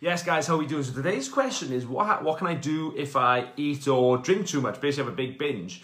[0.00, 0.82] Yes, guys, how are we doing?
[0.82, 4.60] So today's question is, what what can I do if I eat or drink too
[4.60, 4.80] much?
[4.80, 5.82] Basically, have a big binge.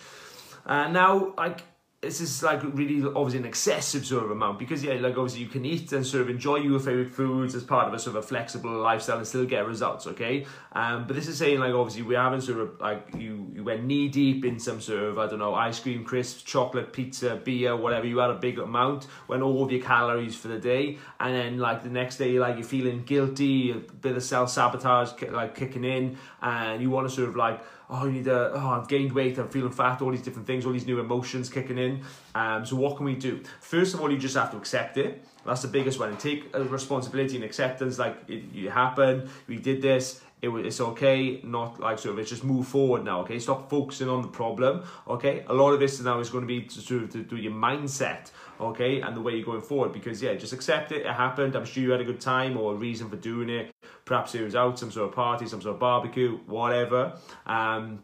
[0.67, 1.63] Uh, now, like
[2.03, 5.49] this is like really obviously an excessive sort of amount because yeah like obviously you
[5.49, 8.25] can eat and sort of enjoy your favorite foods as part of a sort of
[8.25, 10.47] a flexible lifestyle and still get results okay?
[10.73, 13.85] Um but this is saying like obviously we haven't sort of like you you went
[13.85, 17.77] knee deep in some sort of i don't know ice cream crisps chocolate pizza beer
[17.77, 18.07] whatever.
[18.07, 20.97] You had a big amount went all of your calories for the day.
[21.19, 25.55] And then like the next day like you're feeling guilty a bit of self-sabotage like
[25.55, 26.17] kicking in.
[26.41, 29.37] And you want to sort of like oh, you need to, oh, I've gained weight,
[29.39, 31.90] I'm feeling fat, all these different things, all these new emotions kicking in.
[32.35, 33.43] Um, so what can we do?
[33.61, 35.25] First of all, you just have to accept it.
[35.47, 36.11] That's the biggest one.
[36.11, 41.41] And take responsibility and acceptance, like it, it happened, we did this, it, it's okay,
[41.43, 43.39] not like sort of, it's just move forward now, okay?
[43.39, 45.45] Stop focusing on the problem, okay?
[45.49, 48.31] A lot of this now is going to be to of to do your mindset,
[48.59, 49.01] okay?
[49.01, 51.83] And the way you're going forward, because yeah, just accept it, it happened, I'm sure
[51.83, 53.75] you had a good time or a reason for doing it.
[54.05, 57.19] Perhaps it was out, some sort of party, some sort of barbecue, whatever.
[57.47, 58.03] Um,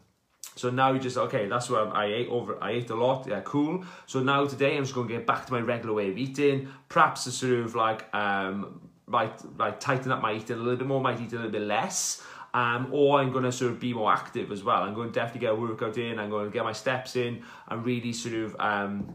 [0.57, 3.43] So now you just, okay, that's what I ate over, I ate a lot, yeah,
[3.43, 3.85] cool.
[4.07, 6.69] So now today I'm just going to get back to my regular way of eating,
[6.89, 10.87] perhaps to sort of like, um, might, might tighten up my eating a little bit
[10.87, 12.23] more, might eat a little bit less,
[12.55, 14.83] um, or I'm going to sort of be more active as well.
[14.83, 17.43] I'm going to definitely get a workout in, I'm going to get my steps in,
[17.69, 19.15] and really sort of um,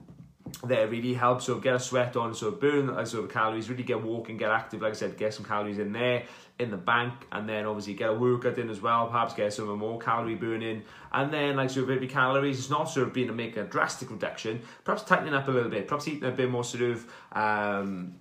[0.64, 1.46] that really helps.
[1.46, 4.82] So get a sweat on so burn uh, of calories really get walking get active.
[4.82, 6.24] Like i said get some calories in there
[6.60, 9.08] in the bank and then obviously get a workout in as well.
[9.08, 10.84] Perhaps get some more calorie burning.
[11.12, 14.12] And then like of every calories it's not sort of being to make a drastic
[14.12, 14.62] reduction.
[14.84, 18.16] Perhaps tightening up a little bit perhaps eating a bit more sort of um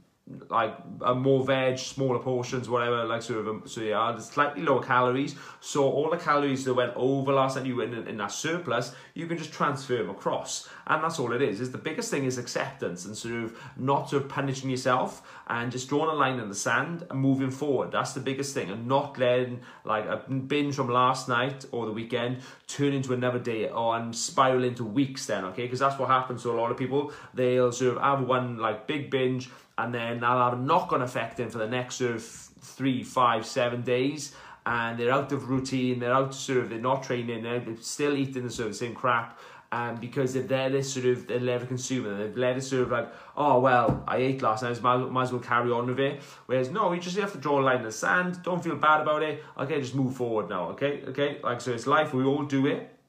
[0.49, 4.83] like a more veg, smaller portions, whatever, like sort of, um, so yeah, slightly lower
[4.83, 5.35] calories.
[5.61, 8.95] So all the calories that went over last night, you went in, in that surplus,
[9.15, 10.69] you can just transfer them across.
[10.87, 11.61] And that's all it is.
[11.61, 15.73] Is the biggest thing is acceptance and sort of not sort of punishing yourself and
[15.73, 17.93] just drawing a line in the sand and moving forward.
[17.93, 18.71] That's the biggest thing.
[18.71, 23.39] And not letting like a binge from last night or the weekend turn into another
[23.39, 25.63] day or and spiral into weeks then, okay?
[25.63, 27.13] Because that's what happens to a lot of people.
[27.35, 29.51] They'll sort of have one like big binge
[29.81, 33.47] and then that'll have a knock-on effect in for the next sort of three, five,
[33.47, 34.35] seven days,
[34.67, 38.45] and they're out of routine, they're out sort of, they're not training, they're still eating
[38.45, 39.39] the sort of same crap,
[39.73, 42.91] um, because they're there this sort of, they're never consuming, they've let it sort of
[42.91, 46.21] like, oh, well, I ate last night, might, might as well carry on with it.
[46.47, 49.01] Whereas, no, you just have to draw a line in the sand, don't feel bad
[49.01, 52.45] about it, okay, just move forward now, okay, okay, like, so it's life, we all
[52.45, 53.00] do it,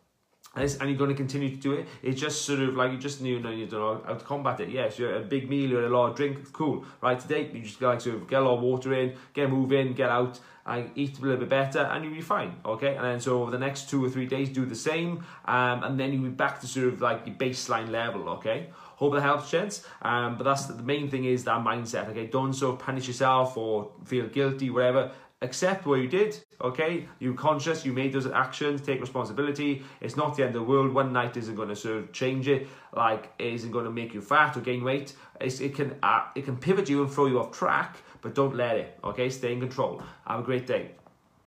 [0.56, 1.88] and, you're going to continue to do it.
[2.04, 4.60] It's just sort of like you just you know you don't know how to combat
[4.60, 4.70] it.
[4.70, 6.86] Yes, you're a big meal, you're a lot of drink, cool.
[7.02, 9.94] Right today, you just like sort of get a lot of water in, get moving,
[9.94, 12.56] get out, and eat a little bit better, and you'll be fine.
[12.66, 15.84] Okay, and then so over the next two or three days, do the same, um,
[15.84, 18.30] and then you'll be back to sort of like the baseline level.
[18.30, 18.70] Okay.
[18.98, 19.84] Hope that helps, gents.
[20.04, 22.10] Um, but that's the main thing is that mindset.
[22.10, 25.12] Okay, don't sort of punish yourself or feel guilty, whatever
[25.42, 27.08] accept what you did, okay?
[27.20, 29.84] You're conscious, you made those actions, take responsibility.
[30.00, 30.94] It's not the end of the world.
[30.94, 34.22] One night isn't going to of change it, like it isn't going to make you
[34.22, 35.14] fat or gain weight.
[35.40, 38.56] It's, it can uh, it can pivot you and throw you off track, but don't
[38.56, 39.30] let it, okay?
[39.30, 40.02] Stay in control.
[40.28, 40.92] Have a great day.